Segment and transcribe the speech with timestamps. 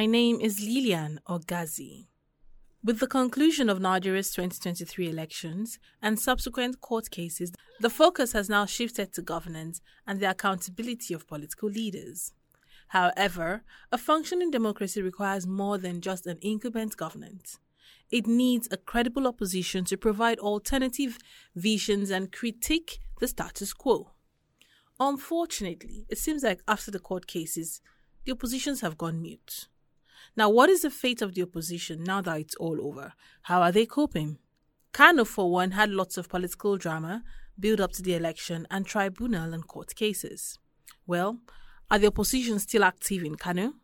[0.00, 2.06] My name is Lilian Ogazi.
[2.82, 8.64] With the conclusion of Nigeria's 2023 elections and subsequent court cases, the focus has now
[8.64, 12.32] shifted to governance and the accountability of political leaders.
[12.88, 13.62] However,
[13.92, 17.58] a functioning democracy requires more than just an incumbent government.
[18.10, 21.18] It needs a credible opposition to provide alternative
[21.54, 24.12] visions and critique the status quo.
[24.98, 27.82] Unfortunately, it seems like after the court cases,
[28.24, 29.68] the oppositions have gone mute.
[30.36, 33.12] Now, what is the fate of the opposition now that it's all over?
[33.42, 34.38] How are they coping?
[34.92, 37.22] Kano, for one, had lots of political drama
[37.58, 40.58] build up to the election and tribunal and court cases.
[41.06, 41.38] Well,
[41.90, 43.74] are the opposition still active in Kano?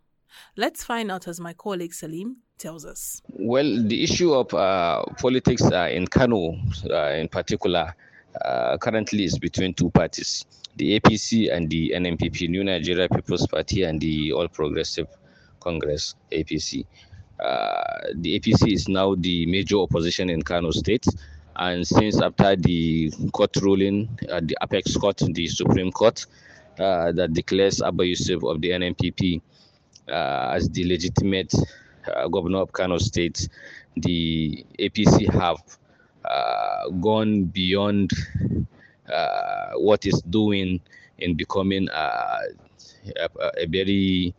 [0.57, 3.21] Let's find out as my colleague Salim tells us.
[3.29, 6.57] Well, the issue of uh, politics uh, in Kano,
[6.91, 7.95] uh, in particular,
[8.45, 10.45] uh, currently is between two parties
[10.77, 15.09] the APC and the NNPP, New Nigeria People's Party, and the All Progressive
[15.67, 16.87] Congress, APC.
[17.41, 17.83] Uh,
[18.23, 21.05] the APC is now the major opposition in Kano State.
[21.57, 26.25] And since after the court ruling at the Apex Court, the Supreme Court,
[26.79, 29.41] uh, that declares Abba Yusuf of the NNPP
[30.09, 31.53] uh, as the legitimate
[32.15, 33.49] uh, governor of Kano State,
[33.97, 35.57] the APC have
[36.25, 38.13] uh, gone beyond
[39.13, 40.81] uh, what is doing
[41.19, 42.41] in becoming a,
[43.59, 44.35] a, very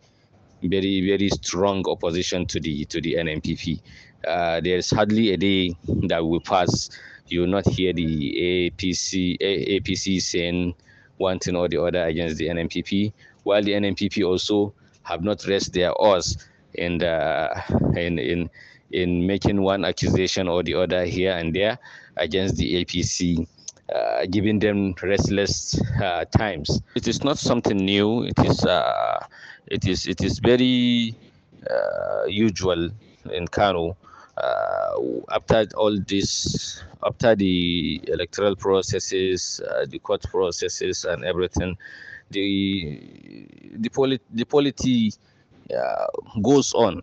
[0.63, 3.81] very very strong opposition to the to the NNPP.
[4.27, 5.75] Uh, there's hardly a day
[6.08, 6.89] that will pass
[7.30, 10.73] you will not hear the APC APC saying
[11.17, 13.11] one thing or the other against the NNPP,
[13.44, 16.38] while the NNPP also have not raised their oars
[16.75, 17.63] in the,
[17.95, 18.50] in in
[18.91, 21.78] in making one accusation or the other here and there
[22.16, 23.45] against the APC
[23.94, 26.81] uh, giving them restless uh, times.
[26.95, 28.24] It is not something new.
[28.24, 29.25] It is uh,
[29.67, 31.16] it is it is very
[31.69, 32.89] uh, usual
[33.31, 33.97] in Kano.
[34.38, 41.77] Uh, after all this, after the electoral processes, uh, the court processes, and everything,
[42.29, 43.01] the
[43.79, 45.11] the polit the polity
[46.41, 47.01] goes on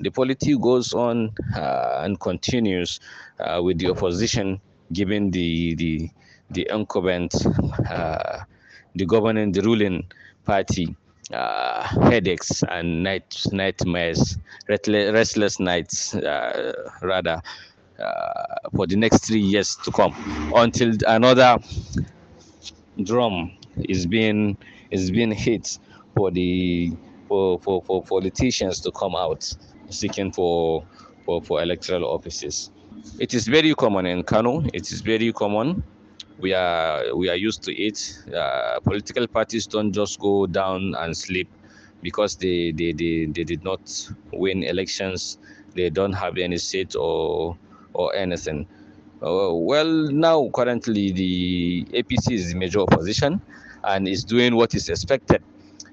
[0.00, 3.00] the polity goes on uh, and continues
[3.40, 4.60] uh, with the opposition
[4.92, 6.10] given the the
[6.50, 7.34] the incumbent,
[7.90, 8.40] uh,
[8.94, 10.04] the governing, the ruling
[10.44, 10.94] party
[11.32, 14.38] uh, headaches and night nightmares,
[14.68, 16.72] restless nights, uh,
[17.02, 17.40] rather,
[17.98, 18.44] uh,
[18.74, 20.14] for the next three years to come,
[20.54, 21.58] until another
[23.04, 24.56] drum is being
[24.90, 25.78] is being hit
[26.14, 26.92] for the
[27.28, 29.42] for, for, for politicians to come out
[29.90, 30.84] seeking for,
[31.24, 32.70] for for electoral offices.
[33.18, 34.62] It is very common in Kano.
[34.72, 35.82] It is very common.
[36.38, 37.98] We are we are used to it.
[38.34, 41.48] Uh, political parties don't just go down and sleep
[42.02, 43.80] because they, they, they, they did not
[44.32, 45.38] win elections.
[45.74, 47.56] They don't have any seat or
[47.94, 48.66] or anything.
[49.22, 53.40] Uh, well, now currently the APC is the major opposition
[53.84, 55.42] and is doing what is expected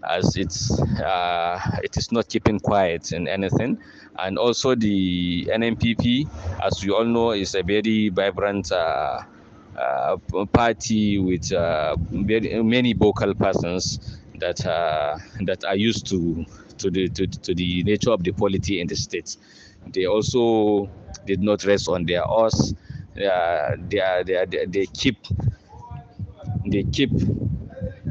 [0.09, 3.77] as it's uh, it is not keeping quiet in anything
[4.19, 6.27] and also the NNPP
[6.61, 9.21] as we all know is a very vibrant uh,
[9.75, 16.45] party with uh, very, many vocal persons that uh, that are used to
[16.77, 19.37] to the to, to the nature of the polity in the states
[19.87, 20.89] they also
[21.25, 22.73] did not rest on their oars
[23.17, 25.17] uh, they, are, they, are, they keep
[26.65, 27.11] they keep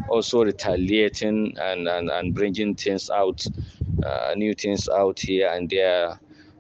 [0.09, 3.45] also retaliating and, and, and bringing things out,
[4.05, 6.19] uh, new things out here and there,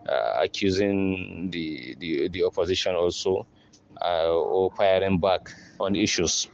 [0.08, 3.40] uh, accusing the, the, the opposition also.
[3.40, 3.61] uh,
[4.04, 6.48] or firing back on issues.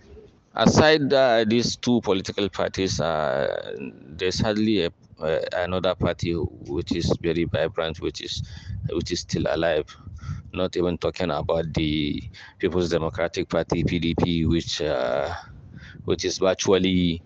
[0.55, 3.73] Aside uh, these two political parties, uh,
[4.17, 4.93] there's hardly a,
[5.57, 8.43] another party which is very vibrant, which is
[8.91, 9.85] which is still alive.
[10.53, 12.23] Not even talking about the
[12.59, 15.33] People's Democratic Party (PDP), which uh,
[16.05, 17.23] which is virtually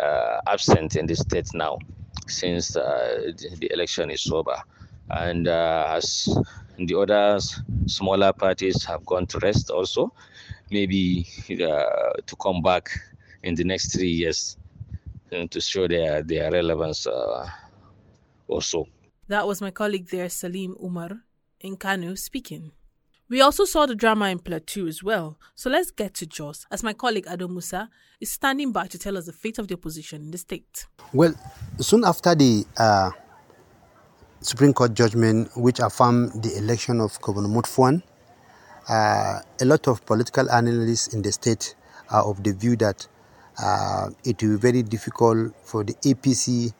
[0.00, 1.78] uh, absent in the state now
[2.26, 4.56] since uh, the election is over.
[5.12, 6.28] And uh, as
[6.78, 7.38] the other
[7.86, 10.12] smaller parties have gone to rest also,
[10.70, 12.90] maybe uh, to come back
[13.42, 14.56] in the next three years
[15.50, 17.48] to show their, their relevance uh,
[18.48, 18.86] also.
[19.28, 21.10] That was my colleague there, Salim Umar,
[21.60, 22.72] in Kano, speaking.
[23.28, 25.38] We also saw the drama in Plateau as well.
[25.54, 27.88] So let's get to Jos, as my colleague Ado Musa
[28.20, 30.86] is standing by to tell us the fate of the opposition in the state.
[31.14, 31.34] Well,
[31.78, 33.10] soon after the uh,
[34.42, 38.02] Supreme Court judgment, which affirmed the election of Governor Mutfwang,
[38.88, 41.76] uh, a lot of political analysts in the state
[42.10, 43.06] are of the view that
[43.62, 46.72] uh, it will be very difficult for the APC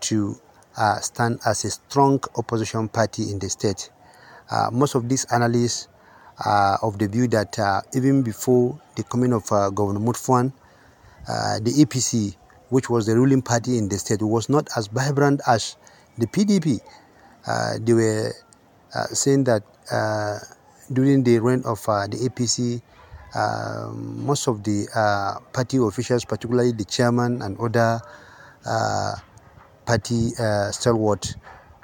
[0.00, 0.36] to
[0.76, 3.90] uh, stand as a strong opposition party in the state.
[4.48, 5.88] Uh, most of these analysts
[6.44, 10.52] are of the view that uh, even before the coming of uh, Governor Mutfwang,
[11.28, 12.36] uh, the APC,
[12.68, 15.76] which was the ruling party in the state, was not as vibrant as
[16.18, 16.80] the PDP.
[17.46, 18.32] Uh, they were
[19.12, 19.62] saying that
[20.92, 22.80] during the reign of the APC,
[23.94, 24.86] most of the
[25.52, 28.00] party officials, particularly the chairman and other
[29.86, 31.34] party uh, stalwart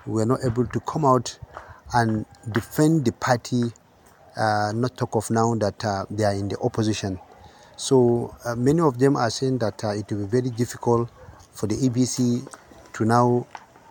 [0.06, 1.38] were not able to come out
[1.94, 3.64] and defend the party,
[4.36, 7.18] uh, not talk of now that uh, they are in the opposition.
[7.76, 11.10] So uh, many of them are saying that uh, it will be very difficult
[11.52, 12.46] for the APC
[12.94, 13.46] to now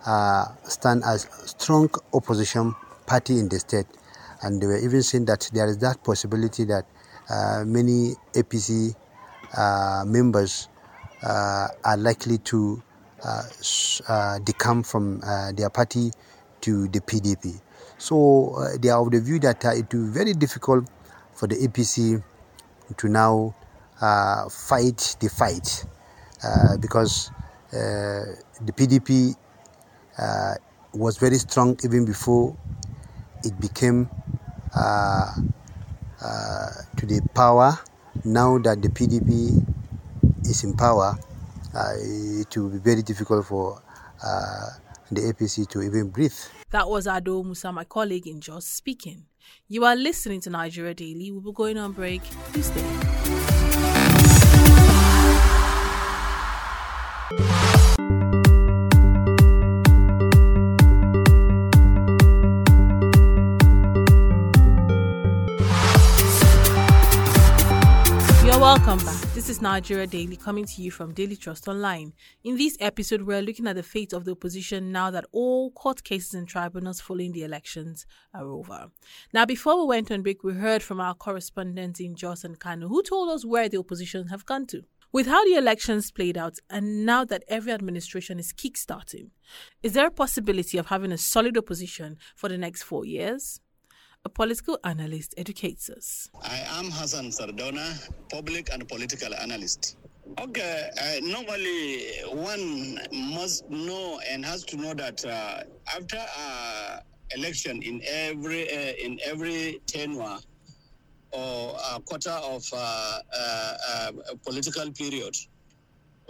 [0.06, 2.74] uh, stand as strong opposition
[3.06, 3.86] party in the state.
[4.42, 6.84] And they were even saying that there is that possibility that
[7.66, 8.94] many APC
[10.06, 10.68] members
[11.22, 12.82] are likely to
[13.24, 13.42] uh,
[14.08, 16.12] uh, decamp from uh, their party
[16.60, 17.60] to the PDP.
[17.98, 20.88] So they are of the view that it will be very difficult
[21.34, 22.22] for the APC
[22.96, 23.56] to now
[24.48, 25.84] fight the fight
[26.80, 27.32] because
[27.80, 29.34] the PDP
[30.92, 32.56] was very strong even before
[33.44, 34.08] it became
[34.74, 35.32] uh,
[36.22, 37.78] uh, to the power.
[38.24, 39.64] Now that the PDP
[40.44, 41.16] is in power,
[41.74, 43.80] uh, it will be very difficult for
[44.24, 44.66] uh,
[45.10, 46.34] the APC to even breathe.
[46.70, 49.24] That was Ado Musa, my colleague in Jos, speaking.
[49.68, 51.30] You are listening to Nigeria Daily.
[51.30, 52.22] We'll be going on break.
[52.52, 53.57] Please stay.
[68.88, 69.20] Welcome back.
[69.34, 72.14] This is Nigeria Daily coming to you from Daily Trust Online.
[72.42, 76.02] In this episode, we're looking at the fate of the opposition now that all court
[76.04, 78.86] cases and tribunals following the elections are over.
[79.34, 82.88] Now, before we went on break, we heard from our correspondents in Jos and Kano
[82.88, 84.80] who told us where the opposition have gone to.
[85.12, 89.32] With how the elections played out, and now that every administration is kickstarting,
[89.82, 93.60] is there a possibility of having a solid opposition for the next four years?
[94.24, 96.30] A political analyst, educates us.
[96.42, 97.94] I am Hassan Sardona,
[98.30, 99.96] public and political analyst.
[100.38, 102.98] Okay, uh, normally one
[103.34, 105.62] must know and has to know that uh,
[105.96, 107.00] after uh,
[107.34, 110.38] election in every uh, in every tenure
[111.32, 115.34] or a quarter of uh, uh, a political period,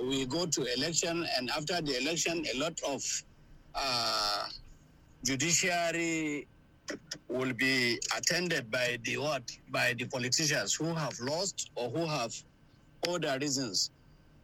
[0.00, 3.02] we go to election, and after the election, a lot of
[5.24, 6.46] judiciary
[7.28, 9.42] will be attended by the what?
[9.70, 12.34] By the politicians who have lost or who have
[13.08, 13.90] other reasons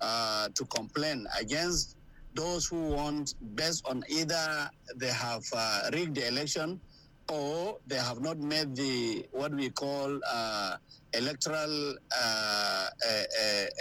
[0.00, 1.96] uh, to complain against
[2.34, 6.80] those who want based on either they have uh, rigged the election
[7.30, 10.76] or they have not made the what we call uh,
[11.14, 13.22] electoral uh, uh,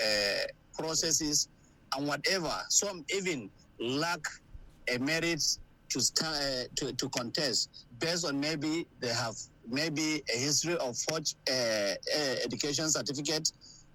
[0.06, 0.44] uh,
[0.78, 1.50] processes
[1.96, 2.54] and whatever.
[2.70, 3.50] Some even
[3.80, 4.22] lack
[4.88, 5.44] a merit
[5.94, 9.36] to, st- to, to contest based on maybe they have
[9.70, 11.96] maybe a history of forged uh, uh,
[12.44, 13.52] education certificate,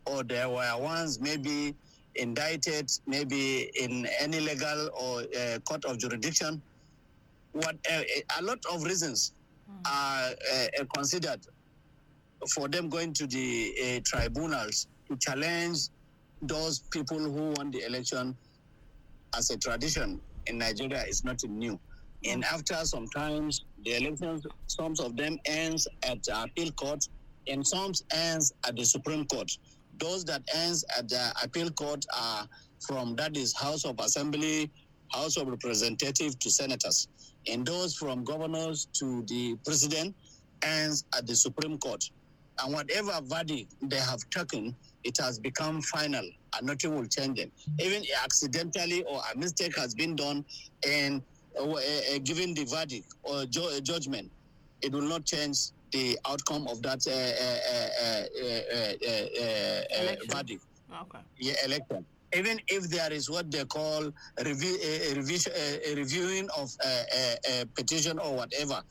[0.07, 1.75] or there were ones maybe
[2.14, 6.62] indicted maybe in any legal or uh, court of jurisdiction.
[7.52, 8.02] What uh,
[8.38, 9.33] a lot of reasons
[9.71, 9.90] mm.
[9.90, 11.40] are uh, considered
[12.55, 15.88] for them going to the uh, tribunals to challenge
[16.43, 18.37] those people who won the election
[19.37, 21.78] as a tradition in Nigeria is nothing new.
[22.25, 22.52] And mm.
[22.52, 27.06] after sometimes the elections, some of them ends at the appeal court
[27.46, 29.50] and some ends at the Supreme Court.
[29.98, 32.46] Those that ends at the appeal court are
[32.87, 34.70] from that is House of Assembly,
[35.12, 37.08] House of Representatives to senators.
[37.50, 40.14] And those from governors to the president
[40.62, 42.04] ends at the Supreme Court.
[42.62, 46.25] And whatever verdict they have taken, it has become final
[46.56, 47.50] and nothing will change them.
[47.80, 50.44] Even accidentally or a mistake has been done
[50.87, 51.22] and
[51.59, 54.31] uh, uh, given the verdict or ju- uh, judgment,
[54.83, 57.03] it will not change the outcome of that
[60.31, 60.62] verdict.
[61.03, 61.19] Okay.
[61.38, 62.05] Yeah, election.
[62.37, 64.11] Even if there is what they call
[64.45, 68.83] review, a, revision, a reviewing of a, a, petition or whatever,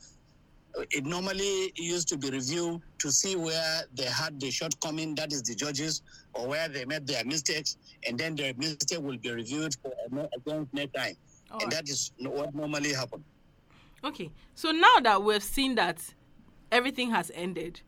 [0.90, 5.42] it normally used to be reviewed to see where they had the shortcoming, that is
[5.42, 6.02] the judges,
[6.34, 9.92] or where they made their mistakes, and then their mistake will be reviewed for
[10.36, 11.14] against next time.
[11.50, 11.84] All and right.
[11.84, 13.24] that is what normally happens.
[14.04, 15.98] Okay, so now that we've seen that
[16.70, 17.80] everything has ended,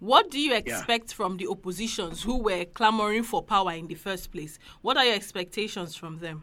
[0.00, 1.16] what do you expect yeah.
[1.16, 4.58] from the oppositions who were clamoring for power in the first place?
[4.82, 6.42] What are your expectations from them?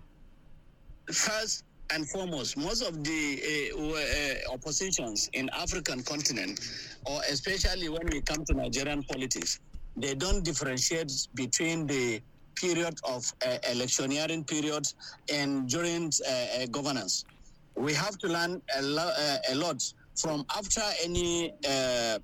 [1.11, 1.63] First,
[1.93, 6.59] and foremost, most of the uh, uh, oppositions in African continent,
[7.05, 9.59] or especially when we come to Nigerian politics,
[9.97, 12.21] they don't differentiate between the
[12.61, 14.85] period of uh, electioneering period
[15.33, 17.25] and during uh, uh, governance.
[17.75, 19.81] We have to learn a, lo- uh, a lot
[20.21, 22.19] from after any uh,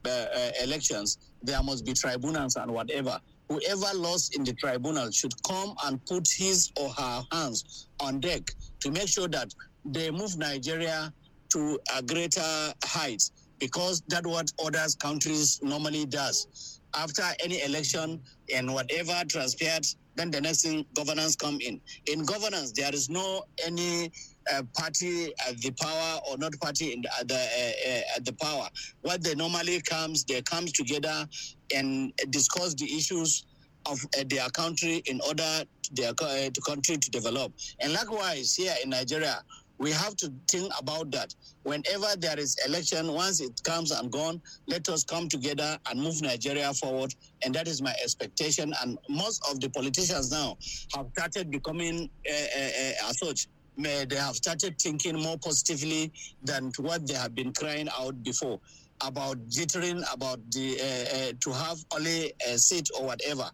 [0.63, 1.17] elections.
[1.41, 3.19] There must be tribunals and whatever.
[3.49, 8.51] Whoever lost in the tribunal should come and put his or her hands on deck
[8.81, 9.53] to make sure that
[9.85, 11.13] they move Nigeria
[11.53, 13.23] to a greater height
[13.59, 16.79] because that's what other countries normally does.
[16.93, 18.21] After any election
[18.53, 19.85] and whatever transpired,
[20.17, 21.79] then the next thing governance come in.
[22.07, 24.11] In governance, there is no any
[24.53, 28.25] uh, party at the power or not party in the, at the, uh, uh, at
[28.25, 28.67] the power.
[29.01, 31.27] What they normally comes, they comes together
[31.75, 33.45] and discuss the issues
[33.85, 37.53] of uh, their country in order their uh, country to develop.
[37.79, 39.41] And likewise, here in Nigeria,
[39.79, 41.33] we have to think about that.
[41.63, 46.21] Whenever there is election, once it comes and gone, let us come together and move
[46.21, 47.13] Nigeria forward.
[47.43, 48.73] And that is my expectation.
[48.81, 50.57] And most of the politicians now
[50.95, 53.47] have started becoming uh, uh, as such.
[53.79, 56.11] May they have started thinking more positively
[56.43, 58.59] than what they have been crying out before
[59.01, 63.47] about jittering about the uh, to have only a seat or whatever.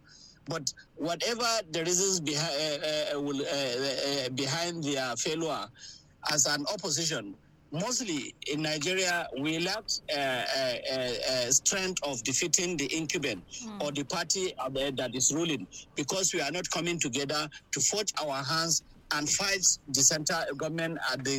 [0.45, 3.43] But whatever the reasons behind will,
[4.33, 5.67] behind their failure
[6.31, 7.35] as an opposition,
[7.71, 9.83] mostly in Nigeria, we lack
[10.15, 13.83] uh, uh, uh, strength of defeating the incumbent mm.
[13.83, 18.43] or the party that is ruling because we are not coming together to forge our
[18.43, 18.83] hands
[19.15, 21.37] and fight the center government at the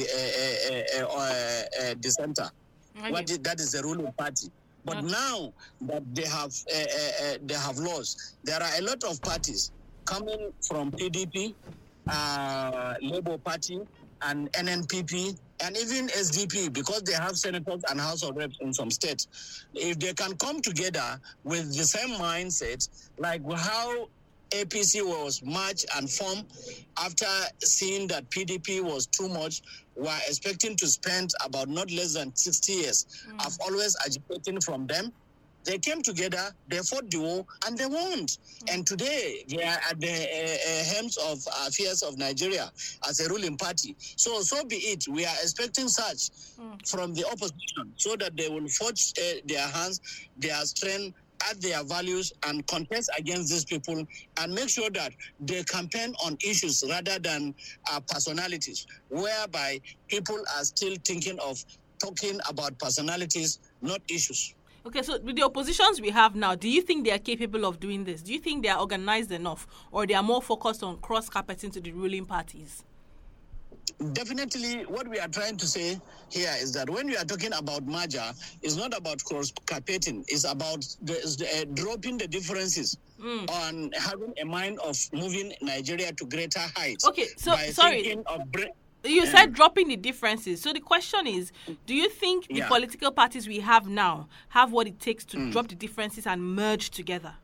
[2.01, 2.51] the center.
[3.09, 4.51] What is, that is the ruling party.
[4.85, 5.07] But okay.
[5.07, 6.53] now that they have
[7.47, 9.73] they have lost, there are a lot of parties
[10.05, 11.55] coming from PDP,
[13.01, 13.81] Labour Party,
[14.25, 18.91] and NNPP and even SDP because they have senators and House of Reps in some
[18.91, 19.65] states.
[19.75, 22.89] If they can come together with the same mindset,
[23.19, 24.09] like how
[24.51, 26.45] APC was merged and formed
[26.99, 27.27] after
[27.61, 29.63] seeing that PDP was too much,
[29.97, 33.27] were expecting to spend about not less than 60 years.
[33.29, 33.47] Mm.
[33.47, 35.13] I've always agitating from them
[35.65, 38.27] they came together, they fought the war, and they won.
[38.71, 42.71] And today, they are at the uh, of affairs of Nigeria
[43.09, 43.97] as a ruling party.
[43.99, 45.07] So, so be it.
[45.09, 46.31] We are expecting such
[46.61, 46.89] mm.
[46.89, 50.01] from the opposition so that they will forge uh, their hands,
[50.39, 51.17] their strength,
[51.51, 54.07] add their values and contest against these people
[54.39, 57.55] and make sure that they campaign on issues rather than
[57.91, 61.63] uh, personalities, whereby people are still thinking of
[61.99, 64.55] talking about personalities, not issues.
[64.87, 67.81] Okay, so with the oppositions we have now, do you think they are capable of
[67.81, 68.21] doing this?
[68.23, 71.71] Do you think they are organized enough, or they are more focused on cross carpeting
[71.71, 72.85] to the ruling parties?
[74.13, 75.99] Definitely, what we are trying to say
[76.31, 78.25] here is that when we are talking about merger,
[78.61, 82.99] it's not about cross carpeting, it's about the, uh, dropping the differences.
[83.23, 83.49] Mm.
[83.51, 87.07] On having a mind of moving Nigeria to greater heights.
[87.07, 88.17] Okay, so sorry.
[89.05, 90.61] You said dropping the differences.
[90.61, 91.53] So the question is,
[91.87, 92.69] do you think the yeah.
[92.69, 95.53] political parties we have now have what it takes to mm.
[95.53, 97.35] drop the differences and merge together?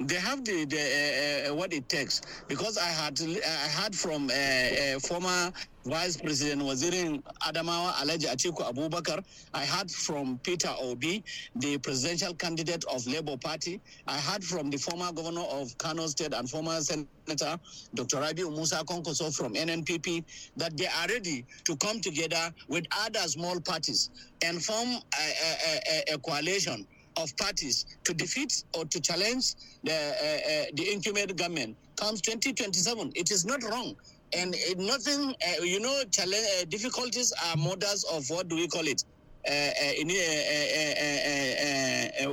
[0.00, 4.30] They have the, the uh, uh, what it takes because I had I heard from
[4.30, 5.52] uh, uh former
[5.84, 9.22] Vice President Wazirin Adamawa Alhaji Atiku Abubakar.
[9.54, 11.22] I heard from Peter Obi,
[11.56, 13.80] the presidential candidate of Labour Party.
[14.06, 17.58] I heard from the former governor of Kano State and former Senator
[17.94, 18.16] Dr.
[18.18, 20.24] Rabiu Musa Kwankwaso from NNPP
[20.56, 24.10] that they are ready to come together with other small parties
[24.44, 25.80] and form a, a,
[26.10, 29.54] a, a coalition of parties to defeat or to challenge
[29.84, 33.12] the, uh, uh, the incumbent government comes 2027.
[33.14, 33.96] It is not wrong.
[34.34, 38.66] And it, nothing, uh, you know, challenge, uh, difficulties are models of what do we
[38.66, 39.04] call it?
[39.46, 40.08] Uh, uh, in,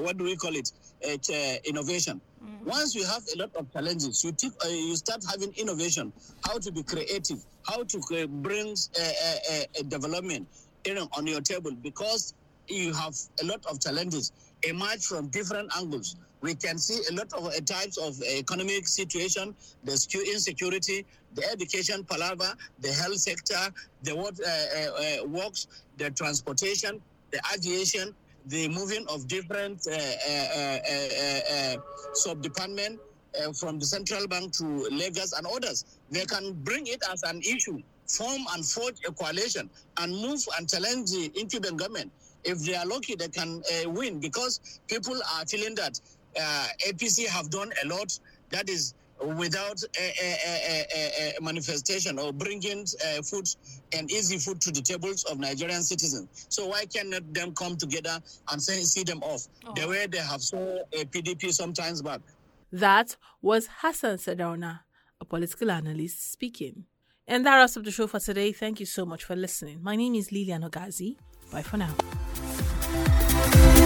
[0.04, 0.72] what do we call it?
[1.66, 2.20] innovation.
[2.44, 2.70] Mm-hmm.
[2.70, 6.12] Once you have a lot of challenges, you, take, you start having innovation,
[6.46, 10.46] how to be creative, how to bring a development
[11.14, 12.34] on your table because
[12.68, 14.32] you have a lot of challenges
[14.64, 16.16] emerge from different angles.
[16.42, 19.92] We can see a lot of uh, types of economic situation, the
[20.34, 23.74] insecurity, the education palaver, the health sector,
[24.04, 27.02] the what, uh, uh, uh, works, the transportation,
[27.32, 31.76] the aviation, the moving of different uh, uh,
[32.14, 33.00] sub-department
[33.60, 35.86] from the central bank to Lagos and others.
[36.10, 40.68] They can bring it as an issue, form and forge a coalition and move and
[40.68, 42.12] challenge the incumbent government
[42.44, 46.00] if they are lucky, they can uh, win because people are feeling that
[46.40, 48.18] uh, APC have done a lot.
[48.50, 53.48] That is without a, a, a, a manifestation or bringing uh, food
[53.94, 56.48] and easy food to the tables of Nigerian citizens.
[56.50, 58.20] So why cannot them come together
[58.52, 59.74] and say, see them off oh.
[59.76, 62.22] the way they have saw a PDP sometimes back?
[62.72, 64.82] That was Hassan Sadauna,
[65.20, 66.86] a political analyst speaking.
[67.28, 68.52] And that wraps up the show for today.
[68.52, 69.84] Thank you so much for listening.
[69.84, 71.18] My name is Lilian Ogazi.
[71.52, 71.94] Bye for now.
[73.40, 73.79] Bye.